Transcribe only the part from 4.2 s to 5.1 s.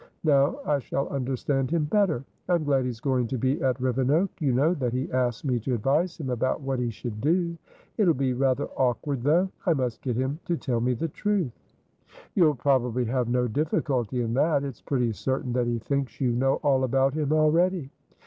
You know that